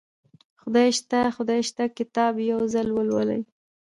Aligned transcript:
خدای 0.61 0.89
شته 0.97 1.19
خدای 1.37 1.61
شته 1.69 1.83
کتاب 1.97 2.33
یو 2.51 2.59
ځل 2.73 2.87
ولولئ 2.91 3.41